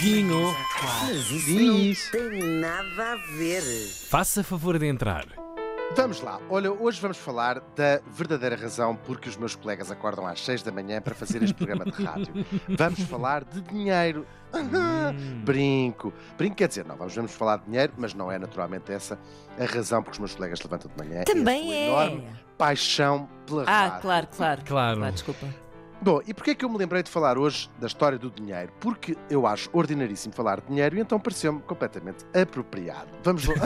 Dioguinho, 0.00 0.56
Mas 0.82 1.30
isso 1.30 1.46
Diz. 1.46 2.10
não 2.14 2.20
tem 2.30 2.42
nada 2.60 3.12
a 3.12 3.16
ver. 3.36 3.62
faça 4.08 4.42
favor 4.42 4.78
de 4.78 4.86
entrar. 4.86 5.26
Vamos 5.94 6.22
lá. 6.22 6.40
Olha, 6.48 6.72
hoje 6.72 6.98
vamos 7.00 7.18
falar 7.18 7.60
da 7.76 8.00
verdadeira 8.10 8.56
razão 8.56 8.96
porque 8.96 9.28
os 9.28 9.36
meus 9.36 9.54
colegas 9.54 9.90
acordam 9.90 10.26
às 10.26 10.40
6 10.42 10.62
da 10.62 10.70
manhã 10.72 11.02
para 11.02 11.14
fazer 11.14 11.42
este 11.42 11.54
programa 11.54 11.84
de 11.84 12.02
rádio. 12.02 12.32
Vamos 12.78 13.00
falar 13.00 13.44
de 13.44 13.60
dinheiro. 13.60 14.24
Hum. 14.54 15.42
Brinco. 15.44 16.12
Brinco 16.38 16.54
quer 16.56 16.68
dizer, 16.68 16.84
não, 16.86 16.96
vamos, 16.96 17.14
vamos 17.14 17.32
falar 17.32 17.56
de 17.58 17.64
dinheiro, 17.66 17.92
mas 17.98 18.14
não 18.14 18.30
é 18.32 18.38
naturalmente 18.38 18.90
essa 18.92 19.18
a 19.58 19.64
razão 19.64 20.00
porque 20.02 20.14
os 20.14 20.18
meus 20.20 20.34
colegas 20.34 20.62
levantam 20.62 20.90
de 20.96 21.04
manhã. 21.04 21.24
Também 21.24 21.72
é. 21.74 21.88
enorme 21.88 22.24
é. 22.24 22.32
paixão 22.56 23.28
pela 23.46 23.64
Ah, 23.66 23.80
rádio. 23.88 24.00
claro, 24.00 24.28
claro. 24.34 24.62
Claro. 24.64 24.96
Claro, 24.98 25.12
desculpa. 25.12 25.46
Bom, 26.02 26.20
e 26.26 26.32
porquê 26.32 26.52
é 26.52 26.54
que 26.54 26.64
eu 26.64 26.68
me 26.70 26.78
lembrei 26.78 27.02
de 27.02 27.10
falar 27.10 27.36
hoje 27.36 27.70
da 27.78 27.86
história 27.86 28.18
do 28.18 28.30
dinheiro? 28.30 28.72
Porque 28.80 29.16
eu 29.28 29.46
acho 29.46 29.68
ordinaríssimo 29.72 30.32
falar 30.32 30.60
de 30.60 30.66
dinheiro 30.68 30.96
e 30.96 31.00
então 31.00 31.20
pareceu-me 31.20 31.60
completamente 31.60 32.24
apropriado. 32.34 33.08
Vamos 33.22 33.44
lá. 33.44 33.54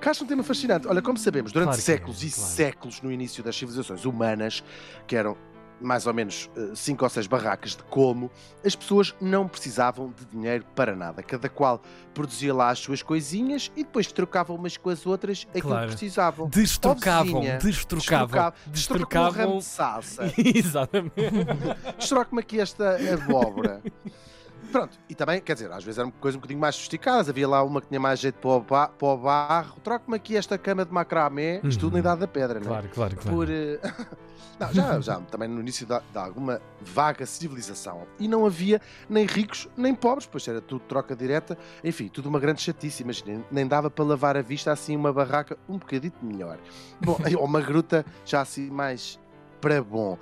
Que 0.00 0.08
acho 0.08 0.22
um 0.22 0.28
tema 0.28 0.44
fascinante. 0.44 0.86
Olha, 0.86 1.02
como 1.02 1.18
sabemos, 1.18 1.50
durante 1.50 1.70
Claro 1.70 1.80
é, 1.80 1.82
séculos 1.82 2.22
e 2.22 2.30
claro. 2.30 2.50
séculos 2.50 3.02
no 3.02 3.10
início 3.10 3.42
das 3.42 3.56
civilizações 3.56 4.04
humanas, 4.04 4.62
que 5.08 5.16
eram 5.16 5.36
mais 5.80 6.06
ou 6.06 6.14
menos 6.14 6.50
eh, 6.56 6.70
cinco 6.74 7.04
ou 7.04 7.10
seis 7.10 7.26
barracas 7.26 7.76
de 7.76 7.82
colmo, 7.84 8.30
as 8.64 8.74
pessoas 8.74 9.14
não 9.20 9.46
precisavam 9.46 10.12
de 10.16 10.24
dinheiro 10.26 10.64
para 10.74 10.94
nada. 10.96 11.22
Cada 11.22 11.48
qual 11.48 11.80
produzia 12.12 12.52
lá 12.54 12.70
as 12.70 12.78
suas 12.80 13.02
coisinhas 13.02 13.70
e 13.76 13.84
depois 13.84 14.10
trocavam 14.10 14.56
umas 14.56 14.76
com 14.76 14.90
as 14.90 15.06
outras 15.06 15.46
aquilo 15.50 15.68
Claro. 15.68 15.86
que 15.86 15.92
precisavam. 15.96 16.48
Destrocavam, 16.48 17.40
Vizinha. 17.40 17.58
destrocavam. 17.58 18.52
Destroca 18.66 19.20
um 19.20 19.30
ramo 19.30 19.58
de 19.58 19.64
salsa. 19.64 20.32
Exatamente. 20.36 21.12
Destroca-me 21.96 22.40
aqui 22.40 22.60
esta 22.60 22.96
abóbora. 23.14 23.80
Pronto, 24.70 24.98
e 25.08 25.14
também, 25.14 25.40
quer 25.40 25.54
dizer, 25.54 25.72
às 25.72 25.82
vezes 25.82 25.98
eram 25.98 26.10
coisas 26.10 26.36
um 26.36 26.40
bocadinho 26.40 26.60
mais 26.60 26.74
sofisticadas. 26.74 27.28
Havia 27.28 27.48
lá 27.48 27.62
uma 27.62 27.80
que 27.80 27.88
tinha 27.88 27.98
mais 28.00 28.20
jeito 28.20 28.38
para 28.38 28.50
o, 28.50 28.60
ba- 28.60 28.88
para 28.88 29.08
o 29.08 29.16
barro. 29.16 29.76
Troca-me 29.82 30.16
aqui 30.16 30.36
esta 30.36 30.58
cama 30.58 30.84
de 30.84 30.92
macramé. 30.92 31.60
Isto 31.64 31.80
tudo 31.80 31.92
na 31.92 31.96
Uhum. 31.96 32.00
idade 32.00 32.20
da 32.20 32.28
pedra, 32.28 32.60
não 32.60 32.66
é? 32.66 32.68
Claro, 32.68 32.88
claro, 32.92 33.16
claro. 33.16 33.36
Por, 33.36 33.48
eh, 33.50 33.80
não, 34.60 34.72
já, 34.72 35.00
já, 35.00 35.20
também 35.22 35.48
no 35.48 35.60
início 35.60 35.86
da- 35.86 36.02
de, 36.12 36.18
alguma 36.18 36.60
vaga 36.80 37.24
civilização. 37.24 38.06
E 38.18 38.28
não 38.28 38.44
havia 38.44 38.80
nem 39.08 39.24
ricos 39.24 39.68
nem 39.76 39.94
pobres, 39.94 40.26
pois 40.26 40.46
era 40.46 40.60
tudo 40.60 40.80
troca 40.80 41.16
direta. 41.16 41.56
Enfim, 41.82 42.08
tudo 42.08 42.28
uma 42.28 42.38
grande 42.38 42.60
chatice. 42.60 43.02
Imaginem, 43.02 43.44
nem 43.50 43.66
dava 43.66 43.90
para 43.90 44.04
lavar 44.04 44.36
a 44.36 44.42
vista 44.42 44.70
assim 44.70 44.94
uma 44.96 45.12
barraca 45.12 45.56
um 45.68 45.78
bocadito 45.78 46.18
melhor. 46.24 46.58
Bom, 47.00 47.18
ou 47.38 47.44
uma 47.44 47.60
gruta 47.60 48.04
já 48.24 48.42
assim 48.42 48.68
mais 48.70 49.18
para 49.60 49.82
bom. 49.82 50.18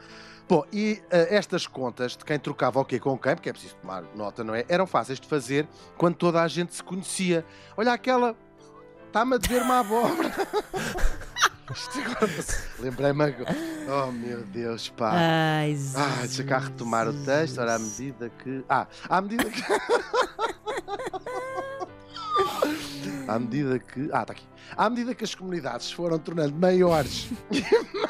Bom, 0.49 0.65
e 0.73 1.03
eh, 1.11 1.35
estas 1.35 1.67
contas 1.67 2.17
de 2.17 2.25
quem 2.25 2.39
trocava 2.39 2.79
o 2.79 2.85
quê 2.85 3.01
com 3.01 3.19
quem, 3.19 3.35
porque 3.35 3.49
é 3.49 3.53
preciso 3.53 3.75
tomar 3.77 4.05
nota, 4.15 4.45
não 4.45 4.55
é? 4.55 4.65
Eram 4.69 4.87
fáceis 4.87 5.19
de 5.19 5.27
fazer 5.27 5.67
quando 5.97 6.15
toda 6.15 6.41
a 6.41 6.47
gente 6.47 6.73
se 6.75 6.83
conhecia. 6.85 7.45
Olha 7.77 7.93
aquela, 7.93 8.37
está-me 9.09 9.35
a 9.35 9.39
dever 9.39 9.63
uma 9.63 9.81
abóbora. 9.81 10.33
Lembrei-me 12.79 13.25
agora. 13.25 13.57
Oh 13.89 14.13
meu 14.13 14.43
Deus, 14.45 14.89
pá. 14.89 15.11
Ai, 15.15 15.77
Ah, 15.97 16.19
deixa 16.21 16.45
cá 16.45 16.59
retomar 16.59 17.09
o 17.09 17.25
texto. 17.25 17.61
Ora, 17.61 17.75
à 17.75 17.79
medida 17.79 18.31
que. 18.31 18.65
Ah, 18.69 18.87
à 19.09 19.21
medida 19.21 19.45
que. 19.51 19.63
À 23.29 23.39
medida 23.39 23.79
que. 23.79 24.09
Ah, 24.13 24.23
está 24.23 24.33
aqui. 24.33 24.45
À 24.77 24.91
medida 24.91 25.15
que 25.15 25.25
as 25.25 25.35
comunidades 25.35 25.91
foram 25.91 26.19
tornando 26.19 26.55
maiores 26.55 27.31
e 27.51 27.63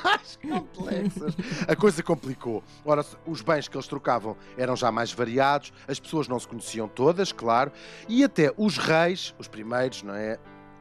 mais 0.03 0.37
complexas, 0.37 1.35
a 1.67 1.77
coisa 1.77 2.03
complicou. 2.03 2.63
Ora, 2.85 3.05
os 3.27 3.43
bens 3.43 3.69
que 3.69 3.77
eles 3.77 3.87
trocavam 3.87 4.37
eram 4.57 4.77
já 4.77 4.91
mais 4.91 5.13
variados, 5.13 5.73
as 5.87 6.01
pessoas 6.01 6.29
não 6.29 6.39
se 6.39 6.49
conheciam 6.49 6.89
todas, 6.89 7.33
claro, 7.33 7.73
e 8.09 8.25
até 8.25 8.53
os 8.57 8.79
reis, 8.79 9.35
os 9.39 9.49
primeiros, 9.49 10.03
não 10.03 10.15
é? 10.15 10.39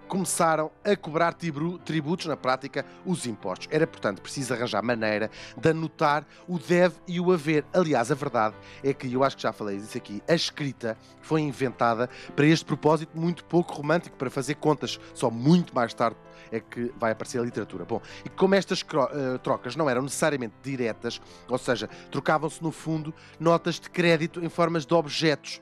Começaram 0.08 0.72
a 0.84 0.95
cobrar 0.95 1.34
tributos, 1.34 2.25
na 2.25 2.38
prática, 2.38 2.85
os 3.06 3.25
impostos. 3.25 3.68
Era, 3.72 3.88
portanto, 3.88 4.22
preciso 4.22 4.53
arranjar 4.53 4.81
maneira 4.84 5.30
de 5.57 5.69
anotar 5.69 6.25
o 6.47 6.59
deve 6.59 6.96
e 7.07 7.19
o 7.19 7.31
haver. 7.31 7.66
Aliás, 7.74 8.12
a 8.12 8.16
verdade 8.16 8.56
é 8.84 8.94
que, 8.94 9.12
eu 9.12 9.24
acho 9.24 9.35
que 9.35 9.44
já 9.44 9.52
falei 9.52 9.78
disso 9.78 9.97
aqui, 9.97 10.22
a 10.28 10.34
escrita 10.34 10.97
foi 11.22 11.41
inventada 11.41 12.09
para 12.35 12.46
este 12.46 12.66
propósito 12.66 13.18
muito 13.18 13.44
pouco 13.46 13.74
romântico, 13.74 14.16
para 14.18 14.30
fazer 14.30 14.56
contas. 14.56 15.00
Só 15.13 15.30
muito 15.30 15.74
mais 15.74 15.94
tarde 15.94 16.18
é 16.51 16.59
que 16.59 16.91
vai 16.97 17.12
aparecer 17.12 17.40
a 17.40 17.44
literatura. 17.44 17.85
Bom, 17.85 18.01
e 18.24 18.30
como 18.30 18.56
estas 18.56 18.81
eh, 18.81 19.38
trocas 19.40 19.75
não 19.75 19.90
eram 19.90 20.01
necessariamente 20.03 20.53
diretas, 20.63 21.22
ou 21.47 21.57
seja, 21.57 21.90
trocavam-se 22.12 22.62
no 22.62 22.72
fundo 22.72 23.13
notas 23.40 23.80
de 23.80 23.90
crédito 23.90 24.44
em 24.44 24.50
formas 24.50 24.85
de 24.85 24.94
objetos. 24.94 25.62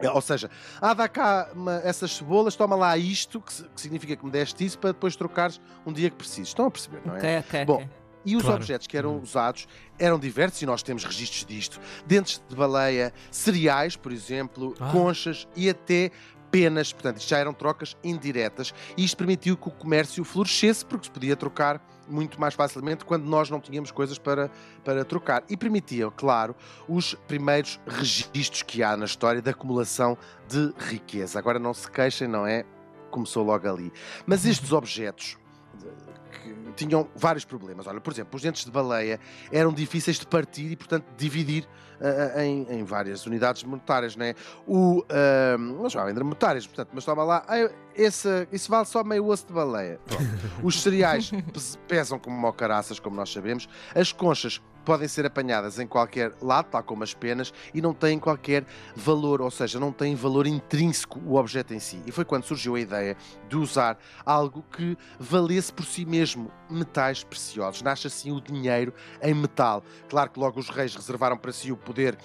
Eh, 0.00 0.10
Ou 0.10 0.20
seja, 0.20 0.50
ah, 0.80 0.94
dá 0.94 1.08
cá 1.08 1.50
uma- 1.54 1.80
essas 1.84 2.12
cebolas, 2.16 2.56
toma 2.56 2.74
lá 2.76 2.96
isto, 2.96 3.40
que, 3.40 3.62
que 3.64 3.80
significa 3.80 4.16
que 4.16 4.24
me 4.24 4.30
deste 4.30 4.64
isso, 4.64 4.78
para 4.78 4.92
depois 4.92 5.14
trocares 5.16 5.60
um 5.86 5.92
dia 5.92 6.08
que 6.10 6.16
precises. 6.16 6.48
Estão 6.48 6.66
a 6.66 6.70
perceber, 6.70 7.02
não 7.04 7.14
é? 7.16 7.18
Ok, 7.18 7.38
ok, 7.48 7.64
Bom. 7.64 7.88
E 8.24 8.36
os 8.36 8.42
Claro. 8.42 8.56
objetos 8.58 8.86
que 8.86 8.98
eram 8.98 9.16
Hum. 9.16 9.20
usados 9.22 9.66
eram 9.98 10.18
diversos 10.18 10.60
e 10.60 10.66
nós 10.66 10.82
temos 10.82 11.04
registros 11.04 11.46
disto. 11.46 11.80
Dentes 12.06 12.42
de 12.48 12.54
baleia, 12.54 13.14
cereais, 13.30 13.96
por 13.96 14.12
exemplo, 14.12 14.74
Ah. 14.78 14.90
conchas 14.92 15.48
e 15.56 15.70
até 15.70 16.10
penas. 16.50 16.92
Portanto, 16.92 17.20
já 17.20 17.38
eram 17.38 17.52
trocas 17.52 17.96
indiretas 18.02 18.74
e 18.96 19.04
isto 19.04 19.16
permitiu 19.16 19.56
que 19.56 19.68
o 19.68 19.70
comércio 19.70 20.24
florescesse 20.24 20.84
porque 20.84 21.04
se 21.06 21.10
podia 21.10 21.36
trocar 21.36 21.80
muito 22.08 22.40
mais 22.40 22.54
facilmente 22.54 23.04
quando 23.04 23.24
nós 23.24 23.48
não 23.48 23.60
tínhamos 23.60 23.90
coisas 23.90 24.18
para, 24.18 24.50
para 24.84 25.04
trocar. 25.04 25.44
E 25.48 25.56
permitia, 25.56 26.10
claro, 26.10 26.54
os 26.88 27.14
primeiros 27.28 27.80
registros 27.86 28.62
que 28.62 28.82
há 28.82 28.96
na 28.96 29.04
história 29.04 29.40
da 29.40 29.52
acumulação 29.52 30.18
de 30.48 30.72
riqueza. 30.78 31.38
Agora 31.38 31.58
não 31.58 31.72
se 31.72 31.90
queixem, 31.90 32.26
não 32.26 32.46
é? 32.46 32.64
Começou 33.10 33.44
logo 33.44 33.68
ali. 33.68 33.92
Mas 34.26 34.44
estes 34.44 34.72
objetos 34.72 35.36
que 36.30 36.72
tinham 36.76 37.08
vários 37.14 37.44
problemas. 37.44 37.86
Olha, 37.86 38.00
por 38.00 38.12
exemplo, 38.12 38.36
os 38.36 38.42
dentes 38.42 38.64
de 38.64 38.70
baleia 38.70 39.18
eram 39.52 39.72
difíceis 39.72 40.18
de 40.18 40.26
partir 40.26 40.70
e, 40.72 40.76
portanto, 40.76 41.04
dividir 41.16 41.68
ah, 42.00 42.42
em, 42.44 42.66
em 42.70 42.84
várias 42.84 43.26
unidades 43.26 43.62
monetárias, 43.64 44.16
não 44.16 44.24
é? 44.24 44.34
O, 44.66 45.04
ah, 45.08 45.58
não 45.58 45.90
chamava 45.90 46.10
ainda 46.10 46.22
monetárias, 46.24 46.66
portanto, 46.66 46.90
mas 46.94 47.04
toma 47.04 47.22
lá, 47.24 47.44
ah, 47.48 47.70
esse, 47.94 48.48
isso 48.52 48.70
vale 48.70 48.86
só 48.86 49.04
meio 49.04 49.26
osso 49.26 49.46
de 49.46 49.52
baleia. 49.52 50.00
Pronto. 50.06 50.24
Os 50.62 50.80
cereais 50.82 51.30
pes- 51.52 51.78
pesam 51.86 52.18
como 52.18 52.36
mocaraças, 52.36 52.98
como 52.98 53.16
nós 53.16 53.30
sabemos. 53.32 53.68
As 53.94 54.12
conchas 54.12 54.60
podem 54.84 55.08
ser 55.08 55.26
apanhadas 55.26 55.78
em 55.78 55.86
qualquer 55.86 56.32
lado, 56.40 56.66
tal 56.70 56.82
como 56.82 57.02
as 57.02 57.14
penas, 57.14 57.52
e 57.74 57.80
não 57.80 57.92
têm 57.92 58.18
qualquer 58.18 58.64
valor, 58.94 59.40
ou 59.40 59.50
seja, 59.50 59.78
não 59.78 59.92
tem 59.92 60.14
valor 60.14 60.46
intrínseco 60.46 61.20
o 61.24 61.36
objeto 61.36 61.74
em 61.74 61.78
si. 61.78 62.02
E 62.06 62.12
foi 62.12 62.24
quando 62.24 62.44
surgiu 62.44 62.74
a 62.74 62.80
ideia 62.80 63.16
de 63.48 63.56
usar 63.56 63.98
algo 64.24 64.64
que 64.70 64.96
valesse 65.18 65.72
por 65.72 65.84
si 65.84 66.04
mesmo 66.04 66.50
metais 66.68 67.24
preciosos. 67.24 67.82
Nasce 67.82 68.06
assim 68.06 68.32
o 68.32 68.40
dinheiro 68.40 68.94
em 69.22 69.34
metal. 69.34 69.82
Claro 70.08 70.30
que 70.30 70.38
logo 70.38 70.58
os 70.58 70.68
reis 70.68 70.94
reservaram 70.94 71.36
para 71.36 71.52
si 71.52 71.72
o 71.72 71.76
poder 71.76 72.16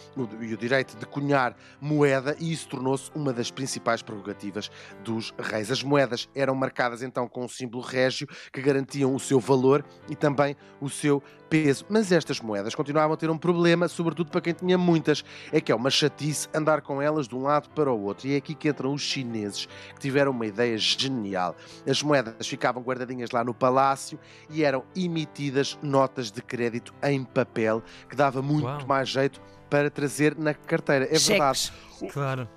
e 0.41 0.53
o 0.53 0.57
direito 0.57 0.97
de 0.97 1.05
cunhar 1.05 1.55
moeda 1.79 2.35
e 2.39 2.51
isso 2.51 2.67
tornou-se 2.69 3.11
uma 3.15 3.33
das 3.33 3.51
principais 3.51 4.01
prerrogativas 4.01 4.69
dos 5.03 5.33
reis. 5.39 5.71
As 5.71 5.83
moedas 5.83 6.29
eram 6.35 6.55
marcadas 6.55 7.01
então 7.01 7.27
com 7.27 7.45
um 7.45 7.47
símbolo 7.47 7.83
régio 7.83 8.27
que 8.51 8.61
garantiam 8.61 9.13
o 9.13 9.19
seu 9.19 9.39
valor 9.39 9.83
e 10.09 10.15
também 10.15 10.55
o 10.79 10.89
seu 10.89 11.21
peso. 11.49 11.85
Mas 11.89 12.11
estas 12.11 12.39
moedas 12.39 12.54
continuavam 12.75 13.15
a 13.15 13.17
ter 13.17 13.29
um 13.29 13.37
problema, 13.37 13.87
sobretudo 13.89 14.29
para 14.31 14.39
quem 14.39 14.53
tinha 14.53 14.77
muitas. 14.77 15.25
É 15.51 15.59
que 15.59 15.71
é 15.71 15.75
uma 15.75 15.89
chatice 15.89 16.47
andar 16.53 16.81
com 16.81 17.01
elas 17.01 17.27
de 17.27 17.35
um 17.35 17.41
lado 17.41 17.67
para 17.71 17.91
o 17.91 18.01
outro. 18.03 18.27
E 18.27 18.33
é 18.35 18.37
aqui 18.37 18.55
que 18.55 18.69
entram 18.69 18.93
os 18.93 19.01
chineses, 19.01 19.67
que 19.95 19.99
tiveram 19.99 20.31
uma 20.31 20.45
ideia 20.45 20.77
genial. 20.77 21.55
As 21.89 22.01
moedas 22.01 22.47
ficavam 22.47 22.81
guardadinhas 22.81 23.31
lá 23.31 23.43
no 23.43 23.53
palácio 23.53 24.17
e 24.49 24.63
eram 24.63 24.83
emitidas 24.95 25.77
notas 25.81 26.31
de 26.31 26.41
crédito 26.41 26.93
em 27.03 27.23
papel, 27.23 27.83
que 28.09 28.15
dava 28.15 28.41
muito 28.41 28.65
Uau. 28.65 28.85
mais 28.87 29.09
jeito 29.09 29.41
para 29.69 29.89
trazer 29.89 30.37
na 30.37 30.53
carteira. 30.53 31.05
É 31.05 31.17
verdade. 31.17 31.57
Cheques. 31.59 32.13
Claro. 32.13 32.47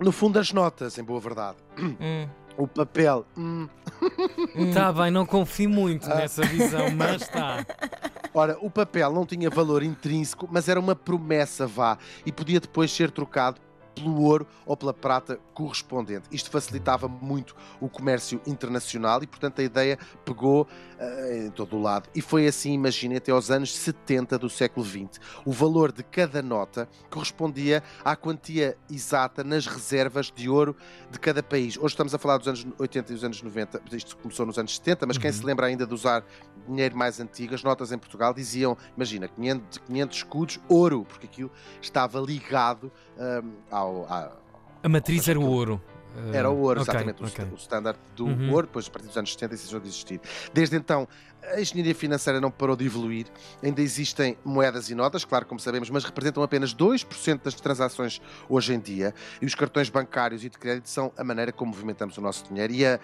No 0.00 0.10
fundo, 0.12 0.38
as 0.38 0.52
notas, 0.52 0.98
em 0.98 1.04
boa 1.04 1.20
verdade. 1.20 1.56
Hum, 1.78 2.26
O 2.58 2.66
papel, 2.66 3.26
hum, 3.36 3.68
hum. 4.56 4.68
Está 4.68 4.90
bem, 4.90 5.10
não 5.10 5.26
confio 5.26 5.68
muito 5.68 6.10
Ah. 6.10 6.14
nessa 6.16 6.42
visão, 6.42 6.90
mas 6.90 7.20
está. 7.22 7.64
Ora, 8.38 8.58
o 8.60 8.68
papel 8.68 9.10
não 9.14 9.24
tinha 9.24 9.48
valor 9.48 9.82
intrínseco, 9.82 10.46
mas 10.52 10.68
era 10.68 10.78
uma 10.78 10.94
promessa, 10.94 11.66
vá, 11.66 11.96
e 12.26 12.30
podia 12.30 12.60
depois 12.60 12.92
ser 12.92 13.10
trocado 13.10 13.58
pelo 13.96 14.22
ouro 14.22 14.46
ou 14.64 14.76
pela 14.76 14.92
prata 14.92 15.40
correspondente. 15.54 16.28
Isto 16.30 16.50
facilitava 16.50 17.08
muito 17.08 17.56
o 17.80 17.88
comércio 17.88 18.40
internacional 18.46 19.22
e, 19.22 19.26
portanto, 19.26 19.60
a 19.60 19.64
ideia 19.64 19.98
pegou 20.24 20.62
uh, 20.62 21.34
em 21.34 21.50
todo 21.50 21.76
o 21.76 21.82
lado. 21.82 22.08
E 22.14 22.20
foi 22.20 22.46
assim, 22.46 22.72
imaginem, 22.72 23.16
até 23.16 23.32
aos 23.32 23.50
anos 23.50 23.74
70 23.74 24.38
do 24.38 24.50
século 24.50 24.84
XX. 24.84 25.18
O 25.44 25.52
valor 25.52 25.90
de 25.92 26.02
cada 26.02 26.42
nota 26.42 26.88
correspondia 27.10 27.82
à 28.04 28.14
quantia 28.14 28.76
exata 28.90 29.42
nas 29.42 29.66
reservas 29.66 30.30
de 30.34 30.48
ouro 30.48 30.76
de 31.10 31.18
cada 31.18 31.42
país. 31.42 31.76
Hoje 31.76 31.94
estamos 31.94 32.14
a 32.14 32.18
falar 32.18 32.36
dos 32.38 32.48
anos 32.48 32.66
80 32.78 33.12
e 33.12 33.14
dos 33.14 33.24
anos 33.24 33.42
90, 33.42 33.82
isto 33.92 34.16
começou 34.18 34.44
nos 34.44 34.58
anos 34.58 34.76
70, 34.76 35.06
mas 35.06 35.16
quem 35.18 35.30
Uhum. 35.30 35.36
se 35.36 35.44
lembra 35.44 35.66
ainda 35.66 35.86
de 35.86 35.94
usar 35.94 36.24
dinheiro 36.66 36.96
mais 36.96 37.20
antigo, 37.20 37.54
as 37.54 37.62
notas 37.62 37.92
em 37.92 37.98
Portugal 37.98 38.34
diziam, 38.34 38.76
imagina, 38.96 39.28
500, 39.28 39.78
500 39.78 40.16
escudos, 40.16 40.60
ouro, 40.68 41.04
porque 41.08 41.26
aquilo 41.26 41.50
estava 41.80 42.20
ligado 42.20 42.90
hum, 43.16 43.52
ao, 43.70 43.85
à- 44.08 44.32
A 44.82 44.88
matriz 44.88 45.28
era 45.28 45.38
o 45.38 45.46
ouro. 45.46 45.80
Era 46.32 46.48
o 46.50 46.58
ouro, 46.60 46.80
ok, 46.80 46.92
exatamente, 46.94 47.22
o 47.22 47.26
ok. 47.26 47.44
sta- 47.44 47.54
o 47.54 47.58
standard 47.58 47.98
do 48.16 48.24
Uhum. 48.24 48.50
ouro, 48.52 48.66
depois 48.66 48.88
a 48.88 48.90
partir 48.90 49.08
dos 49.08 49.16
anos 49.18 49.32
70 49.32 49.54
isso 49.54 49.64
deixou 49.64 49.80
de 49.80 49.88
existir. 49.88 50.20
Desde 50.54 50.74
então, 50.74 51.06
a 51.42 51.60
engenharia 51.60 51.94
financeira 51.94 52.40
não 52.40 52.50
parou 52.50 52.74
de 52.74 52.86
evoluir, 52.86 53.26
ainda 53.62 53.82
existem 53.82 54.34
moedas 54.42 54.88
e 54.88 54.94
notas, 54.94 55.26
claro, 55.26 55.44
como 55.44 55.60
sabemos, 55.60 55.90
mas 55.90 56.04
representam 56.04 56.42
apenas 56.42 56.72
2% 56.72 57.42
das 57.44 57.54
transações 57.54 58.18
hoje 58.48 58.72
em 58.72 58.80
dia, 58.80 59.14
e 59.42 59.44
os 59.46 59.54
cartões 59.54 59.90
bancários 59.90 60.42
e 60.42 60.48
de 60.48 60.56
crédito 60.56 60.88
são 60.88 61.12
a 61.18 61.22
maneira 61.22 61.52
como 61.52 61.70
movimentamos 61.70 62.16
o 62.16 62.20
nosso 62.22 62.44
dinheiro, 62.48 62.72
e 62.72 62.86
a, 62.86 62.98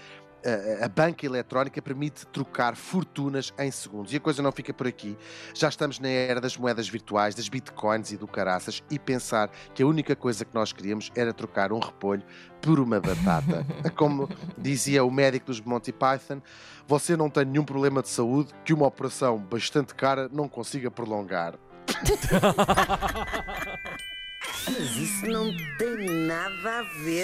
a- 0.45 0.85
a 0.85 0.89
banca 0.89 1.25
eletrónica 1.27 1.81
permite 1.83 2.27
trocar 2.27 2.77
fortunas 2.77 3.53
em 3.59 3.71
segundos. 3.71 4.13
E 4.13 4.17
a 4.17 4.21
coisa 4.21 4.43
não 4.43 4.53
fica 4.53 4.73
por 4.75 4.87
aqui. 4.87 5.17
Já 5.55 5.69
estamos 5.69 5.99
na 5.99 6.09
era 6.09 6.41
das 6.41 6.57
moedas 6.57 6.89
virtuais, 6.89 7.35
das 7.35 7.49
bitcoins 7.49 8.13
e 8.13 8.17
do 8.17 8.27
caraças, 8.27 8.83
e 8.91 8.99
pensar 8.99 9.51
que 9.75 9.83
a 9.83 9.87
única 9.87 10.15
coisa 10.17 10.45
que 10.45 10.55
nós 10.55 10.73
queríamos 10.73 11.11
era 11.15 11.33
trocar 11.33 11.73
um 11.73 11.79
repolho 11.79 12.23
por 12.61 12.79
uma 12.81 13.01
batata. 13.01 13.67
Como 13.97 14.29
dizia 14.57 15.05
o 15.05 15.11
médico 15.11 15.47
dos 15.47 15.61
Monty 15.61 15.93
Python, 15.93 16.41
você 16.87 17.17
não 17.17 17.31
tem 17.31 17.45
nenhum 17.45 17.65
problema 17.65 18.03
de 18.03 18.09
saúde 18.09 18.53
que 18.65 18.73
uma 18.75 18.87
operação 18.87 19.39
bastante 19.39 19.95
cara 19.95 20.29
não 20.33 20.49
consiga 20.49 20.91
prolongar. 20.91 21.55
Mas 24.65 24.97
isso 24.97 25.27
não 25.27 25.53
tem 25.77 26.07
nada 26.27 26.79
a 26.79 26.83
ver. 27.03 27.21